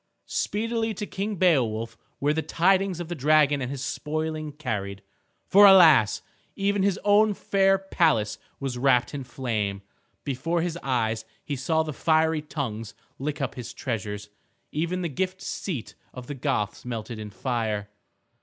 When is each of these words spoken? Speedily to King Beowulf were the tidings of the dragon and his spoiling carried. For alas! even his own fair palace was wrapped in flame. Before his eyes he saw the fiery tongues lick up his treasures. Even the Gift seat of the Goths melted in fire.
Speedily 0.25 0.95
to 0.95 1.05
King 1.05 1.35
Beowulf 1.35 1.95
were 2.19 2.33
the 2.33 2.41
tidings 2.41 2.99
of 2.99 3.07
the 3.07 3.13
dragon 3.13 3.61
and 3.61 3.69
his 3.69 3.83
spoiling 3.83 4.51
carried. 4.51 5.03
For 5.45 5.67
alas! 5.67 6.23
even 6.55 6.81
his 6.81 6.99
own 7.03 7.35
fair 7.35 7.77
palace 7.77 8.39
was 8.59 8.79
wrapped 8.79 9.13
in 9.13 9.23
flame. 9.23 9.83
Before 10.23 10.63
his 10.63 10.75
eyes 10.81 11.23
he 11.45 11.55
saw 11.55 11.83
the 11.83 11.93
fiery 11.93 12.41
tongues 12.41 12.95
lick 13.19 13.41
up 13.41 13.53
his 13.53 13.75
treasures. 13.75 14.29
Even 14.71 15.03
the 15.03 15.07
Gift 15.07 15.39
seat 15.39 15.93
of 16.15 16.25
the 16.25 16.33
Goths 16.33 16.83
melted 16.83 17.19
in 17.19 17.29
fire. 17.29 17.87